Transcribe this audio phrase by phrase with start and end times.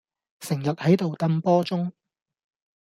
[0.39, 1.91] 成日係度揼波鐘